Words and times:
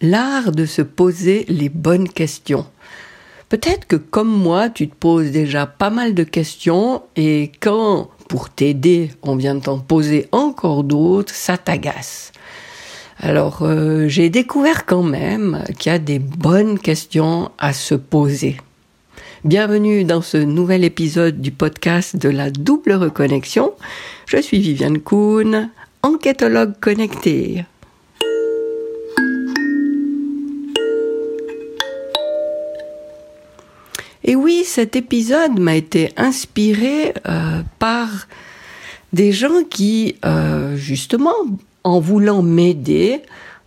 l'art 0.00 0.52
de 0.52 0.66
se 0.66 0.82
poser 0.82 1.44
les 1.48 1.68
bonnes 1.68 2.08
questions. 2.08 2.66
Peut-être 3.48 3.86
que 3.86 3.96
comme 3.96 4.30
moi, 4.30 4.70
tu 4.70 4.88
te 4.88 4.94
poses 4.94 5.30
déjà 5.30 5.66
pas 5.66 5.90
mal 5.90 6.14
de 6.14 6.22
questions 6.22 7.02
et 7.16 7.50
quand, 7.60 8.08
pour 8.28 8.48
t'aider, 8.48 9.10
on 9.22 9.36
vient 9.36 9.56
de 9.56 9.60
t'en 9.60 9.78
poser 9.78 10.28
encore 10.30 10.84
d'autres, 10.84 11.34
ça 11.34 11.58
t'agace. 11.58 12.32
Alors, 13.18 13.62
euh, 13.62 14.08
j'ai 14.08 14.30
découvert 14.30 14.86
quand 14.86 15.02
même 15.02 15.64
qu'il 15.78 15.92
y 15.92 15.94
a 15.94 15.98
des 15.98 16.18
bonnes 16.18 16.78
questions 16.78 17.50
à 17.58 17.72
se 17.72 17.94
poser. 17.94 18.56
Bienvenue 19.44 20.04
dans 20.04 20.22
ce 20.22 20.36
nouvel 20.36 20.84
épisode 20.84 21.40
du 21.40 21.50
podcast 21.50 22.16
de 22.16 22.28
la 22.28 22.50
double 22.50 22.92
reconnexion. 22.92 23.72
Je 24.26 24.38
suis 24.38 24.60
Viviane 24.60 25.00
Kuhn, 25.00 25.70
enquêtologue 26.02 26.74
connectée. 26.80 27.64
Et 34.30 34.36
oui, 34.36 34.62
cet 34.64 34.94
épisode 34.94 35.58
m'a 35.58 35.74
été 35.74 36.12
inspiré 36.16 37.14
euh, 37.26 37.62
par 37.80 38.28
des 39.12 39.32
gens 39.32 39.64
qui, 39.68 40.14
euh, 40.24 40.76
justement, 40.76 41.34
en 41.82 41.98
voulant 41.98 42.40
m'aider, 42.40 43.22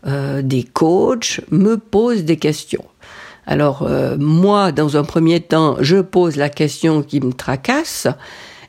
euh, 0.07 0.41
des 0.41 0.63
coachs, 0.63 1.41
me 1.51 1.75
posent 1.75 2.23
des 2.23 2.37
questions. 2.37 2.85
Alors 3.45 3.85
moi, 4.19 4.71
dans 4.71 4.95
un 4.95 5.03
premier 5.03 5.41
temps, 5.41 5.75
je 5.81 5.97
pose 5.97 6.37
la 6.37 6.47
question 6.47 7.03
qui 7.03 7.19
me 7.19 7.33
tracasse 7.33 8.07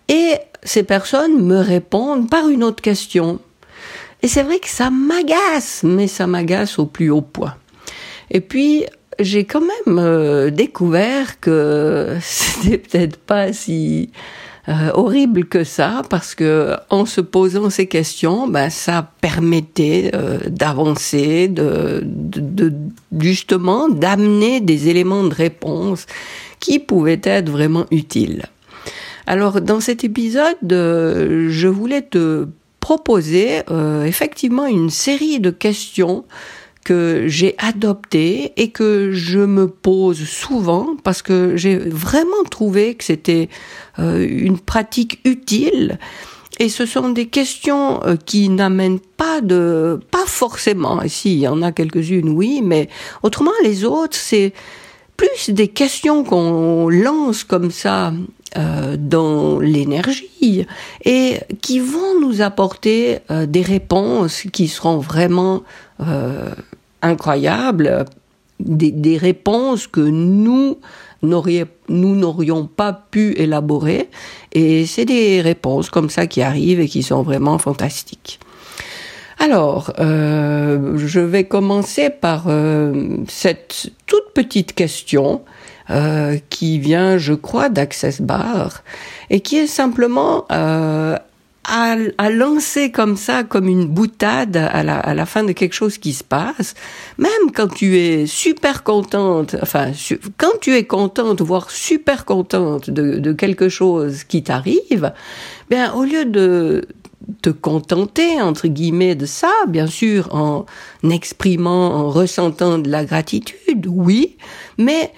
et 0.08 0.34
ces 0.64 0.82
personnes 0.82 1.46
me 1.46 1.60
répondent 1.60 2.28
par 2.28 2.48
une 2.48 2.64
autre 2.64 2.82
question. 2.82 3.38
Et 4.22 4.26
c'est 4.26 4.42
vrai 4.42 4.58
que 4.58 4.68
ça 4.68 4.90
m'agace, 4.90 5.84
mais 5.84 6.08
ça 6.08 6.26
m'agace 6.26 6.80
au 6.80 6.86
plus 6.86 7.10
haut 7.10 7.22
point. 7.22 7.54
Et 8.32 8.40
puis, 8.40 8.84
j'ai 9.18 9.44
quand 9.44 9.60
même 9.60 9.98
euh, 9.98 10.50
découvert 10.50 11.40
que 11.40 12.16
c'était 12.22 12.78
peut-être 12.78 13.16
pas 13.16 13.52
si 13.52 14.10
euh, 14.68 14.90
horrible 14.94 15.44
que 15.44 15.62
ça 15.62 16.02
parce 16.08 16.34
que 16.34 16.74
en 16.88 17.04
se 17.04 17.20
posant 17.20 17.68
ces 17.70 17.86
questions, 17.86 18.48
ben 18.48 18.70
ça 18.70 19.10
permettait 19.20 20.10
euh, 20.14 20.38
d'avancer, 20.48 21.48
de, 21.48 22.00
de, 22.04 22.72
justement 23.18 23.88
d'amener 23.88 24.60
des 24.60 24.88
éléments 24.88 25.24
de 25.24 25.34
réponse 25.34 26.06
qui 26.60 26.78
pouvaient 26.78 27.20
être 27.22 27.50
vraiment 27.50 27.86
utiles. 27.90 28.46
Alors 29.26 29.60
dans 29.60 29.80
cet 29.80 30.04
épisode, 30.04 30.56
je 30.62 31.66
voulais 31.66 32.02
te 32.02 32.46
proposer 32.80 33.62
effectivement 34.04 34.66
une 34.66 34.90
série 34.90 35.40
de 35.40 35.48
questions 35.48 36.24
que 36.84 37.24
j'ai 37.26 37.54
adopté 37.58 38.52
et 38.56 38.70
que 38.70 39.10
je 39.12 39.40
me 39.40 39.66
pose 39.66 40.24
souvent 40.24 40.96
parce 41.02 41.22
que 41.22 41.56
j'ai 41.56 41.76
vraiment 41.76 42.44
trouvé 42.50 42.94
que 42.94 43.04
c'était 43.04 43.48
euh, 43.98 44.26
une 44.28 44.58
pratique 44.58 45.20
utile. 45.24 45.98
Et 46.60 46.68
ce 46.68 46.86
sont 46.86 47.08
des 47.08 47.26
questions 47.26 48.04
euh, 48.04 48.16
qui 48.16 48.48
n'amènent 48.48 49.00
pas 49.00 49.40
de, 49.40 49.98
pas 50.10 50.26
forcément, 50.26 51.00
si, 51.08 51.34
il 51.34 51.40
y 51.40 51.48
en 51.48 51.62
a 51.62 51.72
quelques-unes, 51.72 52.28
oui, 52.28 52.60
mais 52.62 52.88
autrement, 53.24 53.50
les 53.64 53.84
autres, 53.84 54.16
c'est 54.16 54.52
plus 55.16 55.50
des 55.50 55.68
questions 55.68 56.24
qu'on 56.24 56.88
lance 56.88 57.44
comme 57.44 57.70
ça 57.70 58.12
euh, 58.56 58.96
dans 58.96 59.58
l'énergie 59.58 60.64
et 61.04 61.38
qui 61.60 61.80
vont 61.80 62.20
nous 62.20 62.40
apporter 62.40 63.18
euh, 63.30 63.46
des 63.46 63.62
réponses 63.62 64.44
qui 64.52 64.68
seront 64.68 64.98
vraiment 64.98 65.64
euh, 66.00 66.54
incroyables, 67.04 68.04
des, 68.60 69.18
réponses 69.18 69.86
que 69.86 70.00
nous 70.00 70.78
n'aurions 71.22 72.66
pas 72.66 72.92
pu 73.10 73.32
élaborer 73.36 74.10
et 74.52 74.86
c'est 74.86 75.04
des 75.04 75.40
réponses 75.40 75.90
comme 75.90 76.10
ça 76.10 76.26
qui 76.26 76.42
arrivent 76.42 76.80
et 76.80 76.88
qui 76.88 77.02
sont 77.02 77.22
vraiment 77.22 77.58
fantastiques. 77.58 78.40
Alors, 79.38 79.92
euh, 79.98 80.96
je 80.96 81.20
vais 81.20 81.44
commencer 81.44 82.08
par 82.08 82.44
euh, 82.46 83.16
cette 83.28 83.90
toute 84.06 84.32
petite 84.32 84.74
question 84.74 85.42
euh, 85.90 86.38
qui 86.50 86.78
vient, 86.78 87.18
je 87.18 87.34
crois, 87.34 87.68
d'Access 87.68 88.22
Bar 88.22 88.82
et 89.30 89.40
qui 89.40 89.56
est 89.58 89.66
simplement 89.66 90.46
à, 91.64 91.96
à, 92.18 92.30
lancer 92.30 92.90
comme 92.90 93.16
ça, 93.16 93.44
comme 93.44 93.68
une 93.68 93.86
boutade 93.86 94.56
à 94.56 94.82
la, 94.82 94.98
à 94.98 95.14
la, 95.14 95.26
fin 95.26 95.44
de 95.44 95.52
quelque 95.52 95.72
chose 95.72 95.98
qui 95.98 96.12
se 96.12 96.24
passe, 96.24 96.74
même 97.18 97.52
quand 97.54 97.68
tu 97.68 97.98
es 97.98 98.26
super 98.26 98.82
contente, 98.82 99.56
enfin, 99.62 99.92
quand 100.38 100.58
tu 100.60 100.74
es 100.74 100.84
contente, 100.84 101.40
voire 101.42 101.70
super 101.70 102.24
contente 102.24 102.90
de, 102.90 103.18
de 103.18 103.32
quelque 103.32 103.68
chose 103.68 104.24
qui 104.24 104.42
t'arrive, 104.42 105.12
bien, 105.70 105.92
au 105.94 106.04
lieu 106.04 106.24
de 106.24 106.86
te 107.42 107.50
contenter, 107.50 108.40
entre 108.40 108.68
guillemets, 108.68 109.14
de 109.14 109.26
ça, 109.26 109.52
bien 109.68 109.86
sûr, 109.86 110.34
en 110.34 110.66
exprimant, 111.08 111.94
en 111.94 112.10
ressentant 112.10 112.78
de 112.78 112.90
la 112.90 113.04
gratitude, 113.04 113.86
oui, 113.86 114.36
mais 114.78 115.12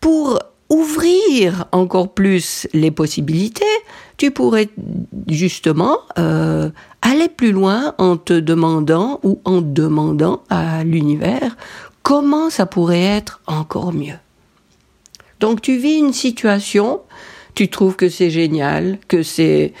pour 0.00 0.38
ouvrir 0.68 1.66
encore 1.72 2.12
plus 2.12 2.66
les 2.72 2.90
possibilités, 2.90 3.64
tu 4.16 4.30
pourrais 4.30 4.68
justement 5.28 5.98
euh, 6.18 6.70
aller 7.02 7.28
plus 7.28 7.52
loin 7.52 7.94
en 7.98 8.16
te 8.16 8.32
demandant 8.32 9.20
ou 9.22 9.40
en 9.44 9.60
demandant 9.60 10.42
à 10.48 10.84
l'univers 10.84 11.56
comment 12.02 12.50
ça 12.50 12.66
pourrait 12.66 13.02
être 13.02 13.40
encore 13.46 13.92
mieux. 13.92 14.18
Donc 15.40 15.60
tu 15.60 15.76
vis 15.76 15.98
une 15.98 16.12
situation, 16.12 17.00
tu 17.54 17.68
trouves 17.68 17.96
que 17.96 18.08
c'est 18.08 18.30
génial, 18.30 18.98
que 19.08 19.22
c'est 19.22 19.72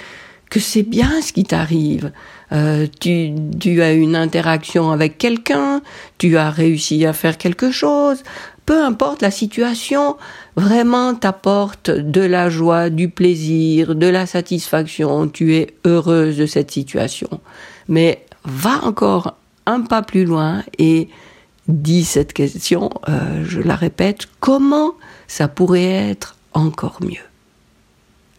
que 0.50 0.60
c'est 0.60 0.82
bien 0.82 1.22
ce 1.22 1.32
qui 1.32 1.44
t'arrive. 1.44 2.12
Euh, 2.52 2.86
tu, 3.00 3.82
as 3.82 3.92
une 3.92 4.14
interaction 4.14 4.92
avec 4.92 5.18
quelqu'un, 5.18 5.82
tu 6.18 6.36
as 6.36 6.50
réussi 6.50 7.04
à 7.04 7.12
faire 7.12 7.38
quelque 7.38 7.70
chose, 7.70 8.22
peu 8.66 8.84
importe 8.84 9.22
la 9.22 9.30
situation, 9.30 10.16
vraiment 10.56 11.14
t'apporte 11.14 11.90
de 11.90 12.20
la 12.20 12.48
joie, 12.48 12.90
du 12.90 13.08
plaisir, 13.08 13.94
de 13.94 14.06
la 14.06 14.26
satisfaction, 14.26 15.28
tu 15.28 15.56
es 15.56 15.74
heureuse 15.84 16.36
de 16.36 16.46
cette 16.46 16.70
situation. 16.70 17.40
Mais 17.88 18.24
va 18.44 18.84
encore 18.84 19.36
un 19.66 19.80
pas 19.80 20.02
plus 20.02 20.24
loin 20.24 20.62
et 20.78 21.08
dis 21.68 22.04
cette 22.04 22.32
question, 22.32 22.90
euh, 23.08 23.44
je 23.44 23.60
la 23.60 23.74
répète, 23.74 24.26
comment 24.38 24.94
ça 25.26 25.48
pourrait 25.48 26.10
être 26.10 26.36
encore 26.52 26.98
mieux? 27.02 27.24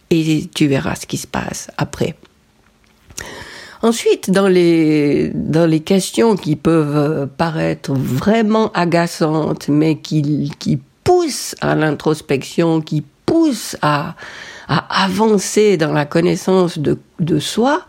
Et 0.10 0.50
tu 0.56 0.68
verras 0.68 0.96
ce 0.96 1.06
qui 1.06 1.18
se 1.18 1.28
passe 1.28 1.70
après. 1.78 2.16
Ensuite, 3.82 4.32
dans 4.32 4.48
les, 4.48 5.32
dans 5.34 5.66
les 5.66 5.82
questions 5.82 6.36
qui 6.36 6.56
peuvent 6.56 6.98
euh, 6.98 7.26
paraître 7.26 7.94
vraiment 7.94 8.72
agaçantes, 8.74 9.68
mais 9.70 9.98
qui, 9.98 10.52
qui 10.60 10.80
poussent 11.04 11.56
à 11.62 11.76
l'introspection, 11.76 12.82
qui 12.82 13.04
poussent 13.26 13.78
à, 13.82 14.16
à 14.68 15.04
avancer 15.04 15.78
dans 15.78 15.94
la 15.94 16.06
connaissance 16.06 16.80
de, 16.80 16.98
de 17.20 17.40
soi, 17.40 17.84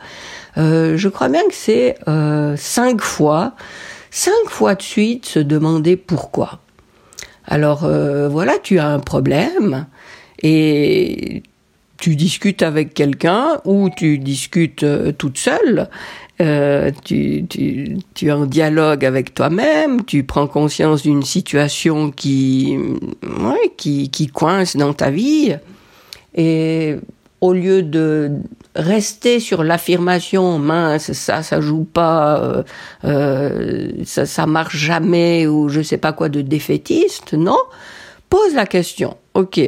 euh, 0.56 0.97
je 0.97 1.09
crois 1.09 1.28
bien 1.28 1.43
que 1.49 1.54
c'est 1.54 1.97
euh, 2.09 2.56
cinq 2.56 3.00
fois, 3.00 3.55
cinq 4.10 4.49
fois 4.49 4.75
de 4.75 4.82
suite 4.82 5.26
se 5.26 5.38
demander 5.38 5.97
pourquoi. 5.97 6.60
Alors 7.47 7.84
euh, 7.84 8.28
voilà, 8.28 8.55
tu 8.62 8.78
as 8.78 8.88
un 8.88 8.99
problème 8.99 9.87
et 10.43 11.43
tu 12.01 12.17
discutes 12.17 12.63
avec 12.63 12.95
quelqu'un 12.95 13.61
ou 13.65 13.91
tu 13.91 14.19
discutes 14.19 14.83
euh, 14.85 15.13
toute 15.13 15.39
seule, 15.39 15.89
euh, 16.41 16.91
tu, 17.05 17.45
tu, 17.49 17.99
tu 18.15 18.27
es 18.27 18.33
en 18.33 18.47
dialogue 18.47 19.05
avec 19.05 19.35
toi-même, 19.35 20.05
tu 20.05 20.23
prends 20.23 20.47
conscience 20.47 21.03
d'une 21.03 21.25
situation 21.25 22.11
qui, 22.11 22.79
ouais, 23.23 23.73
qui, 23.77 24.11
qui 24.11 24.29
coince 24.29 24.77
dans 24.77 24.93
ta 24.95 25.11
vie, 25.11 25.56
et 26.35 26.97
au 27.41 27.53
lieu 27.53 27.83
de 27.83 28.31
rester 28.75 29.41
sur 29.41 29.65
l'affirmation 29.65 30.59
mince, 30.59 31.12
ça, 31.12 31.43
ça 31.43 31.61
joue 31.61 31.85
pas, 31.85 32.41
euh, 32.41 32.62
euh, 33.05 33.91
ça, 34.05 34.27
ça 34.27 34.47
marche 34.47 34.77
jamais, 34.77 35.47
ou 35.47 35.69
je 35.69 35.83
sais 35.83 35.99
pas 35.99 36.12
quoi 36.12 36.29
de 36.29 36.41
défaitiste, 36.41 37.35
non, 37.35 37.59
pose 38.31 38.55
la 38.55 38.67
question. 38.67 39.17
Ok, 39.35 39.61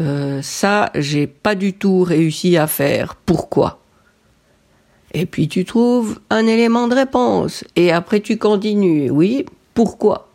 euh, 0.00 0.40
ça, 0.42 0.90
j'ai 0.94 1.26
pas 1.26 1.54
du 1.54 1.72
tout 1.72 2.02
réussi 2.02 2.56
à 2.56 2.66
faire. 2.66 3.14
Pourquoi? 3.14 3.80
Et 5.12 5.24
puis 5.24 5.48
tu 5.48 5.64
trouves 5.64 6.20
un 6.30 6.46
élément 6.46 6.88
de 6.88 6.94
réponse. 6.94 7.64
Et 7.76 7.92
après 7.92 8.20
tu 8.20 8.36
continues. 8.36 9.10
Oui, 9.10 9.46
pourquoi? 9.74 10.28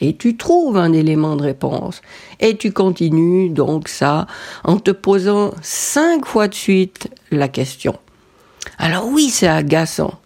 Et 0.00 0.14
tu 0.14 0.36
trouves 0.36 0.76
un 0.76 0.92
élément 0.92 1.36
de 1.36 1.42
réponse. 1.42 2.02
Et 2.40 2.56
tu 2.56 2.72
continues 2.72 3.50
donc 3.50 3.88
ça 3.88 4.26
en 4.64 4.78
te 4.78 4.90
posant 4.90 5.52
cinq 5.62 6.26
fois 6.26 6.48
de 6.48 6.54
suite 6.54 7.08
la 7.30 7.48
question. 7.48 7.98
Alors 8.78 9.08
oui, 9.08 9.30
c'est 9.30 9.48
agaçant. 9.48 10.20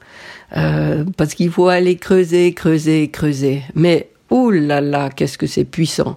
Euh, 0.56 1.04
parce 1.16 1.34
qu'il 1.34 1.50
faut 1.50 1.68
aller 1.68 1.96
creuser, 1.96 2.52
creuser, 2.52 3.08
creuser. 3.10 3.62
Mais, 3.74 4.10
oh 4.28 4.50
là 4.50 4.80
là, 4.80 5.08
qu'est-ce 5.08 5.38
que 5.38 5.46
c'est 5.46 5.64
puissant. 5.64 6.16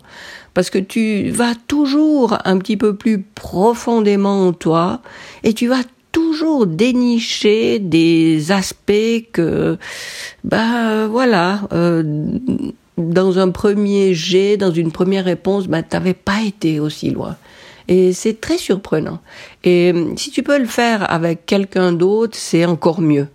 Parce 0.55 0.71
que 0.71 0.79
tu 0.79 1.29
vas 1.29 1.53
toujours 1.67 2.39
un 2.45 2.57
petit 2.57 2.77
peu 2.77 2.95
plus 2.95 3.21
profondément 3.21 4.47
en 4.47 4.53
toi 4.53 5.01
et 5.43 5.53
tu 5.53 5.67
vas 5.67 5.83
toujours 6.11 6.65
dénicher 6.65 7.77
des 7.77 8.53
aspects 8.53 9.25
que, 9.33 9.77
bah 10.45 11.07
voilà, 11.07 11.67
euh, 11.73 12.01
dans 12.97 13.37
un 13.37 13.51
premier 13.51 14.13
jet, 14.13 14.55
dans 14.55 14.71
une 14.71 14.93
première 14.93 15.25
réponse, 15.25 15.67
bah 15.67 15.83
t'avais 15.83 16.13
pas 16.13 16.41
été 16.41 16.79
aussi 16.79 17.09
loin. 17.09 17.35
Et 17.89 18.13
c'est 18.13 18.39
très 18.39 18.57
surprenant. 18.57 19.19
Et 19.65 19.93
si 20.15 20.31
tu 20.31 20.41
peux 20.41 20.57
le 20.57 20.65
faire 20.65 21.11
avec 21.11 21.45
quelqu'un 21.45 21.91
d'autre, 21.91 22.37
c'est 22.37 22.65
encore 22.65 23.01
mieux. 23.01 23.27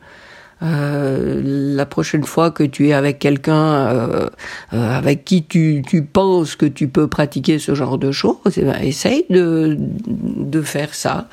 Euh, 0.62 1.40
la 1.74 1.86
prochaine 1.86 2.24
fois 2.24 2.50
que 2.50 2.62
tu 2.62 2.88
es 2.88 2.92
avec 2.92 3.18
quelqu'un 3.18 3.54
euh, 3.54 4.28
euh, 4.74 4.98
avec 4.98 5.24
qui 5.24 5.42
tu, 5.44 5.82
tu 5.86 6.02
penses 6.02 6.54
que 6.54 6.66
tu 6.66 6.88
peux 6.88 7.08
pratiquer 7.08 7.58
ce 7.58 7.74
genre 7.74 7.96
de 7.96 8.12
choses, 8.12 8.36
eh 8.56 8.62
ben, 8.62 8.78
essaye 8.82 9.24
de, 9.30 9.78
de 9.78 10.62
faire 10.62 10.94
ça. 10.94 11.28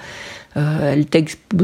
Euh, 0.55 0.93
elle 0.93 1.05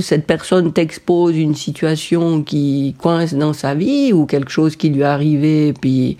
cette 0.01 0.27
personne 0.27 0.71
t'expose 0.71 1.36
une 1.36 1.56
situation 1.56 2.44
qui 2.44 2.95
coince 3.00 3.33
dans 3.33 3.54
sa 3.54 3.74
vie 3.74 4.13
ou 4.13 4.25
quelque 4.25 4.51
chose 4.51 4.75
qui 4.75 4.89
lui 4.89 5.01
est 5.01 5.06
arrivé, 5.06 5.74
puis 5.74 6.18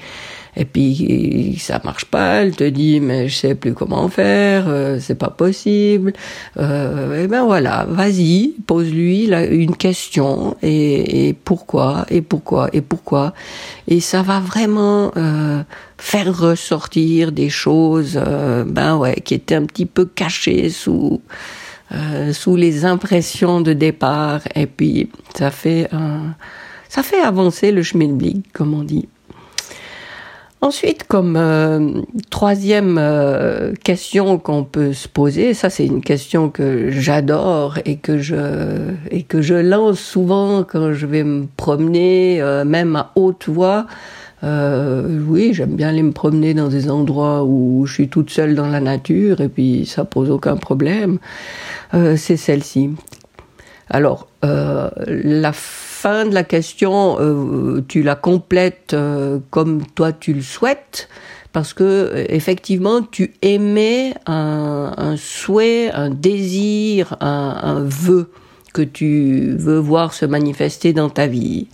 et 0.56 0.66
puis 0.66 1.58
ça 1.60 1.82
marche 1.84 2.06
pas, 2.06 2.42
elle 2.42 2.56
te 2.56 2.64
dit 2.64 3.00
mais 3.00 3.28
je 3.28 3.36
sais 3.36 3.56
plus 3.56 3.74
comment 3.74 4.08
faire, 4.10 4.66
euh, 4.68 5.00
c'est 5.00 5.16
pas 5.16 5.30
possible. 5.30 6.14
Euh, 6.58 7.24
et 7.24 7.28
ben 7.28 7.44
voilà, 7.44 7.86
vas-y, 7.90 8.54
pose-lui 8.68 9.32
une 9.34 9.76
question 9.76 10.56
et, 10.62 11.28
et, 11.28 11.34
pourquoi 11.34 12.06
et 12.10 12.22
pourquoi 12.22 12.70
et 12.74 12.82
pourquoi 12.82 13.34
et 13.88 14.00
ça 14.00 14.22
va 14.22 14.40
vraiment 14.40 15.12
euh, 15.18 15.64
faire 15.98 16.38
ressortir 16.38 17.32
des 17.32 17.50
choses 17.50 18.20
euh, 18.22 18.64
ben 18.66 18.98
ouais 18.98 19.16
qui 19.24 19.34
étaient 19.34 19.56
un 19.56 19.66
petit 19.66 19.86
peu 19.86 20.06
cachées 20.06 20.70
sous 20.70 21.22
euh, 21.94 22.34
sous 22.34 22.56
les 22.56 22.86
impressions 22.86 23.62
de 23.62 23.74
départ 23.74 24.42
et 24.56 24.68
puis 24.68 25.10
ça 25.36 25.52
fait 25.52 25.88
un 25.92 26.36
ça 26.90 27.02
fait 27.02 27.22
avancer 27.22 27.72
le 27.72 27.82
comme 28.54 28.76
on 28.76 28.84
dit. 28.84 29.08
Ensuite, 30.64 31.04
comme 31.04 31.36
euh, 31.36 32.02
troisième 32.30 32.98
euh, 32.98 33.74
question 33.84 34.38
qu'on 34.38 34.64
peut 34.64 34.94
se 34.94 35.10
poser, 35.10 35.54
ça 35.54 35.70
c'est 35.70 35.86
une 35.86 36.00
question 36.00 36.50
que 36.50 36.90
j'adore 36.90 37.80
et 37.84 37.98
que 37.98 38.18
je 38.18 38.38
et 39.12 39.24
que 39.24 39.42
je 39.42 39.56
lance 39.56 40.00
souvent 40.00 40.64
quand 40.64 40.94
je 40.94 41.06
vais 41.06 41.26
me 41.26 41.48
promener, 41.58 42.42
euh, 42.42 42.64
même 42.64 42.96
à 42.96 43.12
haute 43.16 43.50
voix. 43.50 43.88
oui, 44.42 45.54
j'aime 45.54 45.76
bien 45.76 45.90
aller 45.90 46.02
me 46.02 46.14
promener 46.14 46.54
dans 46.54 46.70
des 46.70 46.90
endroits 46.90 47.44
où 47.44 47.86
je 47.86 47.94
suis 47.96 48.08
toute 48.08 48.30
seule 48.30 48.56
dans 48.56 48.68
la 48.68 48.80
nature 48.80 49.42
et 49.42 49.50
puis 49.50 49.86
ça 49.86 50.06
pose 50.06 50.32
aucun 50.32 50.56
problème. 50.56 51.18
c'est 51.92 52.38
celle-ci. 52.38 52.92
Alors, 53.90 54.28
la 54.42 55.52
fin 56.04 56.26
de 56.26 56.34
la 56.34 56.44
question, 56.44 57.16
euh, 57.22 57.82
tu 57.88 58.04
la 58.04 58.16
complètes 58.16 58.94
euh, 58.94 59.40
comme 59.52 59.86
toi 59.96 60.12
tu 60.12 60.34
le 60.34 60.42
souhaites, 60.42 61.08
parce 61.54 61.74
que 61.74 61.84
euh, 61.86 62.26
effectivement 62.28 63.02
tu 63.02 63.36
émets 63.42 64.14
un, 64.26 65.16
souhait, 65.16 65.92
un 65.94 66.10
désir, 66.10 67.16
un, 67.22 67.86
vœu 67.88 68.30
que 68.74 68.82
tu 68.82 69.56
veux 69.56 69.78
voir 69.78 70.14
se 70.14 70.26
manifester 70.26 70.92
dans 70.92 71.10
ta 71.10 71.26
vie. 71.28 71.70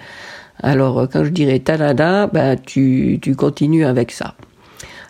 Alors 0.61 1.07
quand 1.11 1.23
je 1.23 1.31
dirais 1.31 1.57
tanada, 1.57 2.27
ben 2.27 2.55
tu, 2.55 3.17
tu 3.23 3.35
continues 3.35 3.85
avec 3.85 4.11
ça. 4.11 4.35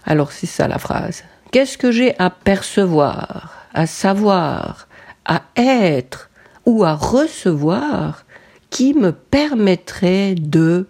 Alors 0.05 0.31
c'est 0.31 0.47
ça 0.47 0.69
la 0.69 0.77
phrase. 0.77 1.25
Qu'est-ce 1.51 1.77
que 1.77 1.91
j'ai 1.91 2.17
à 2.19 2.29
percevoir, 2.29 3.67
à 3.73 3.85
savoir, 3.85 4.87
à 5.25 5.41
être 5.57 6.29
ou 6.65 6.85
à 6.85 6.93
recevoir 6.93 8.23
qui 8.69 8.93
me 8.93 9.11
permettrait 9.11 10.35
de 10.35 10.87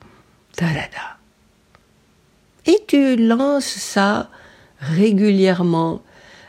Et 2.66 2.78
tu 2.88 3.16
lances 3.16 3.66
ça 3.66 4.30
régulièrement 4.80 6.02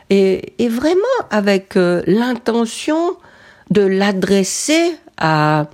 et, 0.09 0.67
vraiment 0.67 1.01
avec 1.29 1.77
euh, 1.77 2.03
l'intention 2.05 3.15
de 3.69 3.81
l'adresser 3.81 4.95
à 5.17 5.67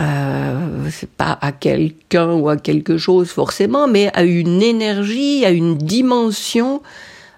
euh, 0.00 0.88
pas 1.18 1.38
à 1.40 1.52
quelqu'un 1.52 2.32
ou 2.32 2.48
à 2.48 2.56
quelque 2.56 2.96
chose 2.96 3.28
forcément, 3.28 3.86
mais 3.86 4.10
à 4.14 4.22
une 4.24 4.62
énergie, 4.62 5.44
à 5.44 5.50
une 5.50 5.76
dimension 5.76 6.80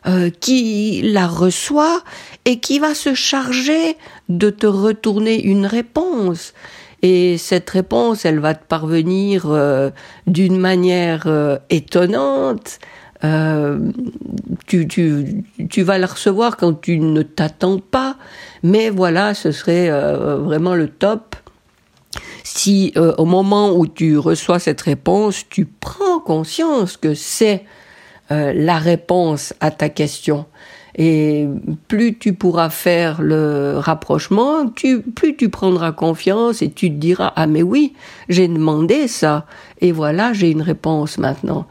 euh, 0.06 0.30
qui 0.30 1.02
la 1.02 1.26
reçoit 1.26 2.04
et 2.44 2.60
qui 2.60 2.78
va 2.78 2.94
se 2.94 3.14
charger 3.14 3.96
de 4.28 4.50
te 4.50 4.66
retourner 4.66 5.42
une 5.42 5.66
réponse. 5.66 6.52
Et 7.06 7.36
cette 7.36 7.68
réponse, 7.68 8.24
elle 8.24 8.38
va 8.38 8.54
te 8.54 8.64
parvenir 8.64 9.44
euh, 9.50 9.90
d'une 10.26 10.58
manière 10.58 11.24
euh, 11.26 11.58
étonnante. 11.68 12.78
Euh, 13.24 13.78
tu, 14.66 14.88
tu, 14.88 15.44
tu, 15.68 15.82
vas 15.82 15.98
la 15.98 16.06
recevoir 16.06 16.56
quand 16.56 16.80
tu 16.80 16.98
ne 16.98 17.20
t'attends 17.20 17.78
pas. 17.78 18.16
Mais 18.62 18.88
voilà, 18.88 19.34
ce 19.34 19.52
serait 19.52 19.90
vraiment 19.90 20.74
le 20.74 20.88
top. 20.88 21.36
Si 22.42 22.94
au 22.96 23.26
moment 23.26 23.72
où 23.76 23.86
tu 23.86 24.16
reçois 24.16 24.58
cette 24.58 24.80
réponse, 24.80 25.44
tu 25.50 25.66
prends 25.66 26.20
conscience 26.20 26.96
que 26.96 27.12
c'est 27.12 27.64
la 28.30 28.78
réponse 28.78 29.52
à 29.60 29.70
ta 29.70 29.90
question 29.90 30.46
et 30.96 31.48
plus 31.88 32.16
tu 32.16 32.34
pourras 32.34 32.70
faire 32.70 33.20
le 33.20 33.74
rapprochement, 33.78 34.68
tu, 34.68 35.00
plus 35.00 35.36
tu 35.36 35.48
prendras 35.48 35.92
confiance 35.92 36.62
et 36.62 36.70
tu 36.70 36.88
te 36.88 36.94
diras 36.94 37.32
ah 37.34 37.46
mais 37.46 37.62
oui, 37.62 37.94
j'ai 38.28 38.46
demandé 38.46 39.08
ça 39.08 39.46
et 39.80 39.90
voilà 39.90 40.32
j'ai 40.32 40.50
une 40.50 40.62
réponse 40.62 41.18
maintenant. 41.18 41.66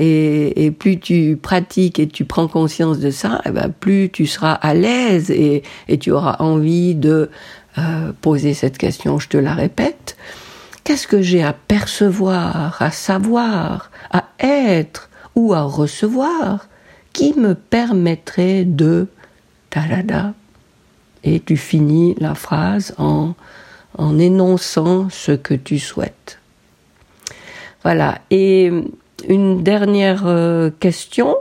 Et, 0.00 0.64
et, 0.64 0.70
plus 0.70 1.00
tu 1.00 1.36
pratiques 1.42 1.98
et 1.98 2.06
tu 2.06 2.24
prends 2.24 2.46
conscience 2.46 3.00
de 3.00 3.10
ça, 3.10 3.40
et 3.44 3.48
eh 3.48 3.50
ben 3.50 3.68
plus 3.68 4.10
tu 4.10 4.26
seras 4.26 4.52
à 4.52 4.72
l'aise 4.72 5.32
et, 5.32 5.64
et, 5.88 5.98
tu 5.98 6.12
auras 6.12 6.36
envie 6.38 6.94
de 6.94 7.30
euh, 7.78 8.12
poser 8.20 8.54
cette 8.54 8.78
question. 8.78 9.18
Je 9.18 9.26
te 9.26 9.36
la 9.36 9.54
répète. 9.54 10.16
Qu'est-ce 10.84 11.08
que 11.08 11.20
j'ai 11.20 11.42
à 11.42 11.52
percevoir, 11.52 12.80
à 12.80 12.92
savoir, 12.92 13.90
à 14.12 14.24
être 14.38 15.10
ou 15.34 15.52
à 15.52 15.62
recevoir? 15.62 16.68
Qui 17.18 17.34
me 17.36 17.56
permettrait 17.56 18.64
de 18.64 19.08
talada 19.70 20.34
et 21.24 21.40
tu 21.40 21.56
finis 21.56 22.14
la 22.20 22.36
phrase 22.36 22.94
en, 22.96 23.34
en 23.96 24.18
énonçant 24.20 25.10
ce 25.10 25.32
que 25.32 25.54
tu 25.54 25.80
souhaites. 25.80 26.38
Voilà. 27.82 28.20
Et 28.30 28.70
une 29.28 29.64
dernière 29.64 30.28
euh, 30.28 30.70
question 30.78 31.34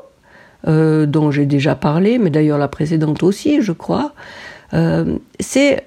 euh, 0.67 1.05
dont 1.05 1.29
j'ai 1.29 1.45
déjà 1.45 1.75
parlé, 1.75 2.17
mais 2.17 2.31
d'ailleurs 2.31 2.57
la 2.57 2.69
précédente 2.69 3.21
aussi, 3.21 3.61
je 3.61 3.71
crois, 3.71 4.13
euh, 4.73 5.17
c'est 5.39 5.83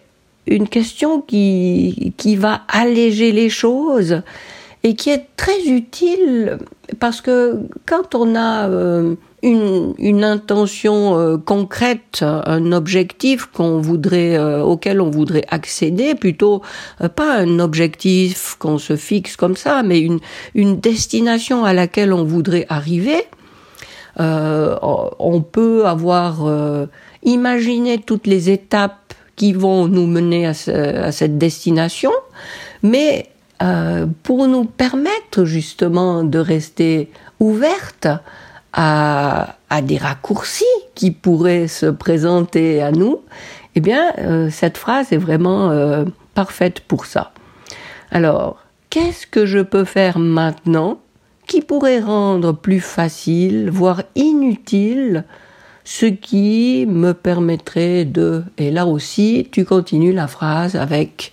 une 0.47 0.69
question 0.69 1.21
qui, 1.21 2.15
qui 2.17 2.37
va 2.37 2.61
alléger 2.69 3.33
les 3.33 3.49
choses 3.49 4.23
et 4.85 4.95
qui 4.95 5.11
est 5.11 5.27
très 5.37 5.67
utile 5.67 6.59
parce 7.01 7.21
que 7.21 7.59
quand 7.87 8.15
on 8.15 8.37
a 8.37 8.69
une, 9.43 10.25
intention 10.25 11.19
euh, 11.19 11.37
concrète, 11.39 12.23
un 12.23 12.73
objectif 12.73 13.47
qu'on 13.47 13.81
voudrait, 13.81 14.37
euh, 14.37 14.63
auquel 14.63 15.01
on 15.01 15.11
voudrait 15.11 15.45
accéder, 15.49 16.15
plutôt 16.15 16.63
euh, 17.01 17.09
pas 17.09 17.39
un 17.39 17.59
objectif 17.59 18.57
qu'on 18.59 18.79
se 18.79 18.97
fixe 18.97 19.37
comme 19.37 19.57
ça, 19.57 19.83
mais 19.83 20.01
une, 20.01 20.21
une 20.55 20.81
destination 20.81 21.65
à 21.65 21.73
laquelle 21.73 22.13
on 22.13 22.25
voudrait 22.25 22.67
arriver. 22.69 23.25
on 24.19 25.41
peut 25.41 25.87
avoir 25.87 26.47
imaginé 27.23 27.99
toutes 27.99 28.27
les 28.27 28.51
étapes 28.51 29.15
qui 29.37 29.55
vont 29.55 29.89
nous 29.89 30.07
mener 30.07 30.47
à, 30.47 30.51
à 30.51 31.13
cette 31.13 31.39
destination, 31.39 32.13
mais 32.83 33.31
pour 34.23 34.47
nous 34.47 34.65
permettre 34.65 35.45
justement 35.45 36.25
de 36.25 36.39
rester 36.39 37.09
ouverte 37.39 38.09
à, 38.73 39.57
des 39.83 39.97
raccourcis 39.99 40.65
qui 40.95 41.11
pourraient 41.11 41.69
se 41.69 41.87
présenter 41.87 42.83
à 42.83 42.93
nous, 42.93 43.21
eh 43.75 43.81
bien, 43.81 44.13
euh, 44.19 44.51
cette 44.51 44.77
phrase 44.77 45.13
est 45.13 45.17
vraiment 45.19 45.71
euh, 45.71 46.05
parfaite 46.35 46.81
pour 46.81 47.07
ça. 47.07 47.33
Alors, 48.11 48.59
qu'est-ce 48.91 49.27
que 49.27 49.47
je 49.47 49.61
peux 49.61 49.85
faire 49.85 50.19
maintenant 50.19 50.99
qui 51.47 51.63
pourrait 51.63 52.01
rendre 52.01 52.53
plus 52.53 52.81
facile, 52.81 53.71
voire 53.71 54.03
inutile, 54.15 55.25
ce 55.85 56.07
qui 56.07 56.87
me 56.89 57.13
permettrait 57.13 58.05
de... 58.05 58.45
Et 58.57 58.71
là 58.71 58.87
aussi, 58.87 59.49
tu 59.51 59.65
continues 59.65 60.13
la 60.13 60.29
phrase 60.29 60.77
avec 60.77 61.33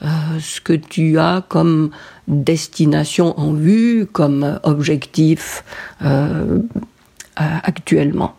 ce 0.00 0.60
que 0.60 0.72
tu 0.72 1.18
as 1.18 1.44
comme 1.48 1.90
destination 2.28 3.38
en 3.38 3.52
vue, 3.52 4.06
comme 4.06 4.60
objectif 4.62 5.64
actuellement. 7.36 8.34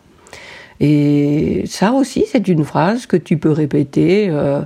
Et 0.80 1.64
ça 1.66 1.92
aussi, 1.92 2.24
c'est 2.26 2.48
une 2.48 2.64
phrase 2.64 3.04
que 3.04 3.18
tu 3.18 3.36
peux 3.36 3.50
répéter 3.50 4.28
euh, 4.30 4.62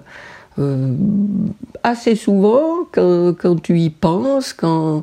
euh, 0.61 0.95
assez 1.83 2.15
souvent 2.15 2.87
quand, 2.93 3.35
quand, 3.37 3.61
tu 3.61 3.81
y 3.81 3.91
penses, 3.91 4.53
quand, 4.53 5.03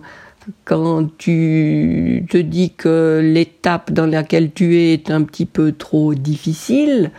quand 0.63 1.09
tu 1.17 2.25
te 2.29 2.37
dis 2.37 2.71
que 2.71 3.19
l'étape 3.21 3.91
dans 3.91 4.05
laquelle 4.05 4.53
tu 4.53 4.77
es 4.77 4.93
est 4.93 5.11
un 5.11 5.23
petit 5.23 5.45
peu 5.45 5.73
trop 5.73 6.15
difficile 6.15 7.11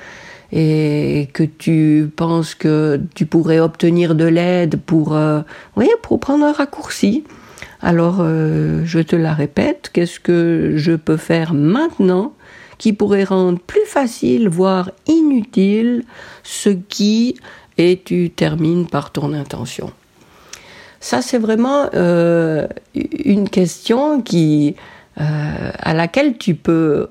et 0.53 1.29
que 1.33 1.43
tu 1.43 2.11
penses 2.15 2.55
que 2.55 3.01
tu 3.15 3.25
pourrais 3.25 3.59
obtenir 3.59 4.15
de 4.15 4.27
l'aide 4.27 4.77
pour, 4.77 5.17
euh, 5.17 5.41
oui, 5.77 5.89
pour 6.03 6.21
prendre 6.21 6.45
un 6.45 6.53
raccourci. 6.53 7.25
Alors, 7.81 8.19
euh, 8.21 8.83
je 8.85 8.99
te 9.01 9.17
la 9.17 9.33
répète, 9.33 9.91
qu'est-ce 9.93 10.21
que 10.21 10.75
je 10.77 10.93
peux 10.93 11.17
faire 11.17 11.55
maintenant 11.55 12.35
qui 12.77 12.93
pourrait 12.93 13.25
rendre 13.25 13.59
plus 13.61 13.87
facile, 13.87 14.49
voire 14.49 14.91
inutile, 15.07 16.05
ce 16.43 16.69
qui, 16.69 17.37
et 17.79 18.01
tu 18.05 18.31
termines 18.31 18.87
par 18.87 19.11
ton 19.11 19.33
intention? 19.33 19.91
Ça, 21.01 21.23
c'est 21.23 21.39
vraiment 21.39 21.89
euh, 21.95 22.69
une 22.95 23.49
question 23.49 24.21
qui, 24.21 24.77
à 25.17 25.95
laquelle 25.95 26.39
tu 26.39 26.55
peux 26.55 27.09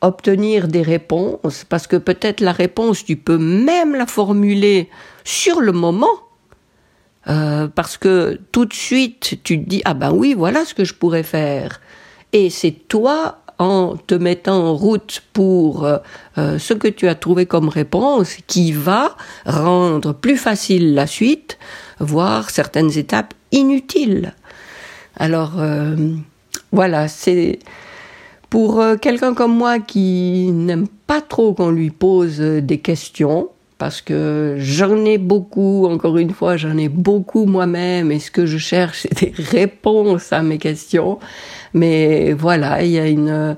obtenir 0.00 0.68
des 0.68 0.82
réponses, 0.82 1.64
parce 1.68 1.86
que 1.86 1.96
peut-être 1.96 2.40
la 2.40 2.52
réponse, 2.52 3.04
tu 3.04 3.16
peux 3.16 3.38
même 3.38 3.94
la 3.94 4.06
formuler 4.06 4.88
sur 5.24 5.60
le 5.60 5.72
moment, 5.72 6.08
euh, 7.28 7.66
parce 7.66 7.96
que 7.96 8.38
tout 8.52 8.66
de 8.66 8.72
suite, 8.72 9.40
tu 9.42 9.60
te 9.60 9.68
dis, 9.68 9.82
ah 9.84 9.94
ben 9.94 10.12
oui, 10.12 10.34
voilà 10.34 10.64
ce 10.64 10.74
que 10.74 10.84
je 10.84 10.94
pourrais 10.94 11.22
faire. 11.24 11.80
Et 12.32 12.50
c'est 12.50 12.70
toi 12.88 13.38
en 13.58 13.96
te 13.96 14.14
mettant 14.14 14.66
en 14.66 14.74
route 14.74 15.22
pour 15.32 15.84
euh, 15.84 15.96
euh, 16.36 16.58
ce 16.58 16.74
que 16.74 16.88
tu 16.88 17.08
as 17.08 17.14
trouvé 17.14 17.46
comme 17.46 17.68
réponse 17.68 18.36
qui 18.46 18.70
va 18.70 19.16
rendre 19.46 20.12
plus 20.12 20.36
facile 20.36 20.94
la 20.94 21.06
suite, 21.06 21.58
voire 21.98 22.50
certaines 22.50 22.96
étapes 22.96 23.32
inutiles. 23.50 24.34
Alors 25.18 25.54
voilà, 26.72 27.08
c'est 27.08 27.58
pour 28.50 28.82
quelqu'un 29.00 29.34
comme 29.34 29.56
moi 29.56 29.78
qui 29.78 30.50
n'aime 30.52 30.86
pas 31.06 31.20
trop 31.20 31.52
qu'on 31.52 31.70
lui 31.70 31.90
pose 31.90 32.40
des 32.40 32.78
questions, 32.78 33.50
parce 33.78 34.00
que 34.00 34.56
j'en 34.58 35.04
ai 35.04 35.18
beaucoup, 35.18 35.86
encore 35.86 36.16
une 36.16 36.30
fois, 36.30 36.56
j'en 36.56 36.76
ai 36.78 36.88
beaucoup 36.88 37.44
moi-même, 37.44 38.10
et 38.10 38.18
ce 38.18 38.30
que 38.30 38.46
je 38.46 38.58
cherche, 38.58 39.06
c'est 39.12 39.20
des 39.20 39.34
réponses 39.36 40.32
à 40.32 40.42
mes 40.42 40.58
questions. 40.58 41.18
Mais 41.74 42.32
voilà, 42.32 42.82
il 42.82 42.90
y 42.90 42.98
a 42.98 43.06
une, 43.06 43.56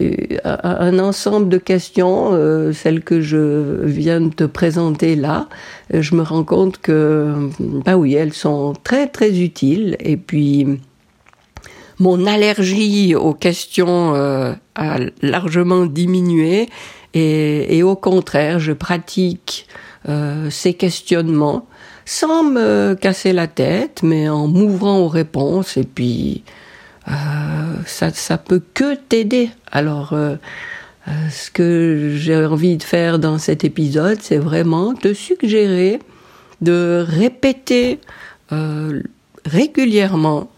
euh, 0.00 0.36
un 0.44 0.98
ensemble 0.98 1.48
de 1.48 1.58
questions, 1.58 2.30
euh, 2.32 2.72
celles 2.72 3.02
que 3.02 3.20
je 3.20 3.84
viens 3.84 4.20
de 4.20 4.28
te 4.28 4.44
présenter 4.44 5.16
là, 5.16 5.48
euh, 5.94 6.02
je 6.02 6.14
me 6.14 6.22
rends 6.22 6.44
compte 6.44 6.78
que, 6.78 7.32
bah 7.58 7.96
oui, 7.96 8.14
elles 8.14 8.34
sont 8.34 8.74
très 8.84 9.08
très 9.08 9.40
utiles. 9.40 9.96
Et 10.00 10.16
puis, 10.16 10.78
mon 11.98 12.26
allergie 12.26 13.14
aux 13.14 13.34
questions 13.34 14.14
a 14.14 14.98
largement 15.22 15.86
diminué. 15.86 16.68
Et, 17.14 17.78
et, 17.78 17.82
au 17.82 17.96
contraire, 17.96 18.58
je 18.58 18.72
pratique 18.72 19.66
ces 20.50 20.74
questionnements 20.74 21.66
sans 22.06 22.44
me 22.44 22.94
casser 22.94 23.32
la 23.32 23.48
tête, 23.48 24.02
mais 24.02 24.28
en 24.28 24.46
m'ouvrant 24.46 25.00
aux 25.00 25.08
réponses. 25.08 25.76
Et 25.76 25.84
puis, 25.84 26.44
euh, 27.08 27.12
ça, 27.84 28.10
ça 28.10 28.38
peut 28.38 28.62
que 28.74 28.94
t'aider. 28.94 29.50
Alors, 29.70 30.12
euh, 30.12 30.36
euh, 31.08 31.12
ce 31.30 31.50
que 31.50 32.14
j'ai 32.16 32.36
envie 32.36 32.76
de 32.76 32.82
faire 32.82 33.18
dans 33.18 33.38
cet 33.38 33.64
épisode, 33.64 34.18
c'est 34.20 34.38
vraiment 34.38 34.94
te 34.94 35.12
suggérer 35.12 36.00
de 36.62 37.04
répéter 37.06 38.00
régulièrement 39.44 40.48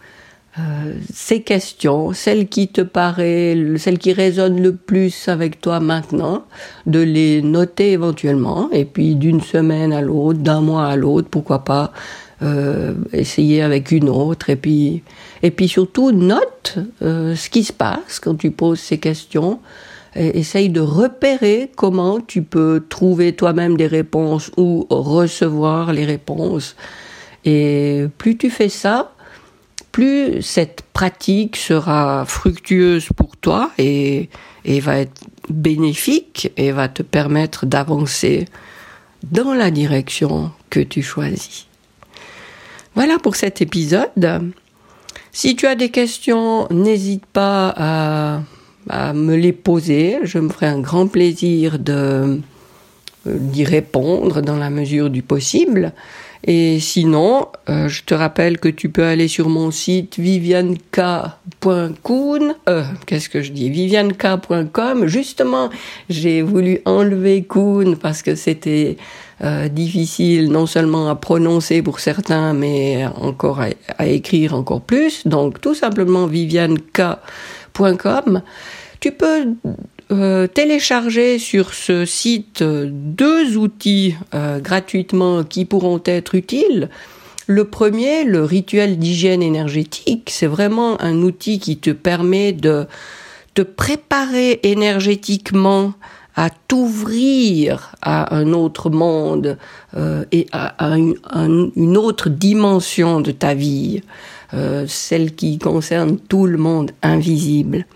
ces 1.12 1.42
questions, 1.42 2.12
celles 2.12 2.48
qui 2.48 2.68
te 2.68 2.80
paraissent, 2.80 3.80
celles 3.82 3.98
qui 3.98 4.12
résonnent 4.12 4.62
le 4.62 4.74
plus 4.74 5.28
avec 5.28 5.60
toi 5.60 5.80
maintenant, 5.80 6.44
de 6.86 7.00
les 7.00 7.42
noter 7.42 7.92
éventuellement, 7.92 8.68
et 8.72 8.84
puis 8.84 9.14
d'une 9.14 9.40
semaine 9.40 9.92
à 9.92 10.00
l'autre, 10.00 10.40
d'un 10.40 10.60
mois 10.60 10.86
à 10.86 10.96
l'autre, 10.96 11.28
pourquoi 11.30 11.64
pas, 11.64 11.92
euh, 12.42 12.94
essayer 13.12 13.62
avec 13.62 13.90
une 13.90 14.08
autre, 14.08 14.50
et 14.50 14.56
puis, 14.56 15.02
et 15.42 15.50
puis 15.50 15.68
surtout 15.68 16.12
note 16.12 16.78
euh, 17.02 17.34
ce 17.34 17.50
qui 17.50 17.64
se 17.64 17.72
passe 17.72 18.20
quand 18.20 18.36
tu 18.36 18.50
poses 18.50 18.80
ces 18.80 18.98
questions. 18.98 19.60
Et 20.16 20.38
essaye 20.38 20.70
de 20.70 20.80
repérer 20.80 21.70
comment 21.76 22.20
tu 22.20 22.42
peux 22.42 22.82
trouver 22.88 23.34
toi-même 23.34 23.76
des 23.76 23.86
réponses 23.86 24.50
ou 24.56 24.86
recevoir 24.88 25.92
les 25.92 26.06
réponses. 26.06 26.76
Et 27.44 28.06
plus 28.16 28.36
tu 28.36 28.50
fais 28.50 28.70
ça, 28.70 29.12
plus 29.92 30.42
cette 30.42 30.82
pratique 30.92 31.56
sera 31.56 32.24
fructueuse 32.26 33.08
pour 33.16 33.36
toi 33.36 33.70
et, 33.78 34.28
va 34.64 34.98
être 34.98 35.22
bénéfique 35.48 36.52
et 36.56 36.72
va 36.72 36.88
te 36.88 37.02
permettre 37.02 37.66
d'avancer 37.66 38.46
dans 39.22 39.54
la 39.54 39.70
direction 39.70 40.52
que 40.70 40.80
tu 40.80 41.02
choisis. 41.02 41.66
Voilà 42.94 43.18
pour 43.18 43.36
cet 43.36 43.62
épisode. 43.62 44.52
Si 45.32 45.56
tu 45.56 45.66
as 45.66 45.74
des 45.74 45.90
questions, 45.90 46.66
n'hésite 46.70 47.24
pas 47.26 47.74
à, 48.88 49.12
me 49.12 49.36
les 49.36 49.52
poser. 49.52 50.18
Je 50.24 50.38
me 50.38 50.48
ferai 50.48 50.66
un 50.66 50.80
grand 50.80 51.06
plaisir 51.06 51.78
de 51.78 52.40
d'y 53.26 53.64
répondre 53.64 54.40
dans 54.40 54.56
la 54.56 54.70
mesure 54.70 55.10
du 55.10 55.22
possible. 55.22 55.92
Et 56.44 56.78
sinon, 56.80 57.48
euh, 57.68 57.88
je 57.88 58.02
te 58.04 58.14
rappelle 58.14 58.58
que 58.58 58.68
tu 58.68 58.88
peux 58.88 59.04
aller 59.04 59.28
sur 59.28 59.48
mon 59.48 59.70
site 59.70 60.18
vivianka.coon, 60.18 62.54
euh, 62.68 62.82
qu'est-ce 63.06 63.28
que 63.28 63.42
je 63.42 63.52
dis, 63.52 63.70
vivianka.com. 63.70 65.06
Justement, 65.06 65.70
j'ai 66.08 66.42
voulu 66.42 66.80
enlever 66.84 67.42
coon 67.42 67.96
parce 68.00 68.22
que 68.22 68.36
c'était 68.36 68.96
euh, 69.42 69.68
difficile 69.68 70.50
non 70.50 70.66
seulement 70.66 71.08
à 71.08 71.14
prononcer 71.16 71.82
pour 71.82 72.00
certains, 72.00 72.54
mais 72.54 73.06
encore 73.20 73.60
à, 73.60 73.68
écrire 74.06 74.54
encore 74.54 74.82
plus. 74.82 75.26
Donc 75.26 75.60
tout 75.60 75.74
simplement 75.74 76.26
vivianeka.com. 76.26 78.42
Tu 79.00 79.12
peux 79.12 79.54
euh, 80.10 80.46
télécharger 80.46 81.38
sur 81.38 81.74
ce 81.74 82.04
site 82.04 82.62
deux 82.62 83.56
outils 83.56 84.14
euh, 84.34 84.58
gratuitement 84.58 85.44
qui 85.44 85.64
pourront 85.64 86.00
être 86.04 86.34
utiles. 86.34 86.88
Le 87.46 87.64
premier, 87.64 88.24
le 88.24 88.44
rituel 88.44 88.98
d'hygiène 88.98 89.42
énergétique, 89.42 90.28
c'est 90.30 90.46
vraiment 90.46 91.00
un 91.00 91.22
outil 91.22 91.58
qui 91.58 91.78
te 91.78 91.90
permet 91.90 92.52
de 92.52 92.86
te 93.54 93.62
préparer 93.62 94.60
énergétiquement 94.62 95.94
à 96.38 96.50
t'ouvrir 96.50 97.96
à 98.00 98.36
un 98.36 98.52
autre 98.52 98.90
monde 98.90 99.58
euh, 99.96 100.24
et 100.30 100.46
à, 100.52 100.96
une, 100.96 101.96
autre 101.96 102.28
dimension 102.28 103.20
de 103.20 103.32
ta 103.32 103.54
vie, 103.54 104.02
euh, 104.54 104.84
celle 104.86 105.34
qui 105.34 105.58
concerne 105.58 106.16
tout 106.16 106.46
le 106.46 106.56
monde 106.56 106.92
invisible. 107.02 107.86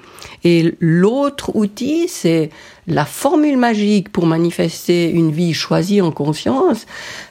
Et 0.44 0.74
l'autre 0.80 1.54
outil, 1.54 2.08
c'est 2.08 2.50
la 2.86 3.04
formule 3.04 3.56
magique 3.56 4.10
pour 4.10 4.26
manifester 4.26 5.10
une 5.10 5.30
vie 5.30 5.54
choisie 5.54 6.00
en 6.00 6.10
conscience. 6.10 6.86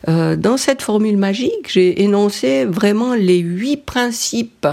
Euh, 0.08 0.36
dans 0.36 0.58
cette 0.58 0.82
formule 0.82 1.18
magique, 1.18 1.70
j'ai 1.70 2.04
énoncé 2.04 2.66
vraiment 2.66 3.14
les 3.14 3.40
huit 3.40 3.78
principes 3.86 4.68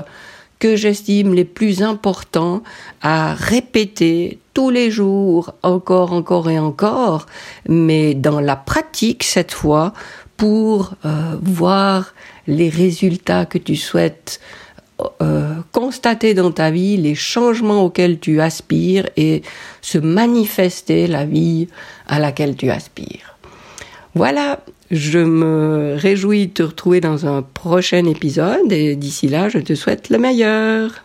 que 0.58 0.76
j'estime 0.76 1.34
les 1.34 1.44
plus 1.44 1.82
importants 1.82 2.62
à 3.00 3.34
répéter 3.34 4.38
tous 4.54 4.70
les 4.70 4.90
jours, 4.90 5.54
encore, 5.62 6.12
encore 6.12 6.50
et 6.50 6.58
encore, 6.58 7.26
mais 7.68 8.14
dans 8.14 8.40
la 8.40 8.56
pratique 8.56 9.22
cette 9.22 9.52
fois, 9.52 9.92
pour 10.37 10.94
euh, 11.04 11.37
voir 11.42 12.14
les 12.46 12.68
résultats 12.68 13.44
que 13.44 13.58
tu 13.58 13.76
souhaites 13.76 14.40
euh, 15.22 15.54
constater 15.72 16.34
dans 16.34 16.50
ta 16.50 16.70
vie, 16.70 16.96
les 16.96 17.14
changements 17.14 17.84
auxquels 17.84 18.18
tu 18.18 18.40
aspires 18.40 19.08
et 19.16 19.42
se 19.80 19.98
manifester 19.98 21.06
la 21.06 21.24
vie 21.24 21.68
à 22.06 22.18
laquelle 22.18 22.56
tu 22.56 22.70
aspires. 22.70 23.36
Voilà, 24.14 24.60
je 24.90 25.18
me 25.18 25.94
réjouis 25.96 26.48
de 26.48 26.52
te 26.52 26.62
retrouver 26.62 27.00
dans 27.00 27.26
un 27.26 27.42
prochain 27.42 28.04
épisode 28.06 28.72
et 28.72 28.96
d'ici 28.96 29.28
là, 29.28 29.48
je 29.48 29.58
te 29.58 29.74
souhaite 29.74 30.08
le 30.10 30.18
meilleur. 30.18 31.04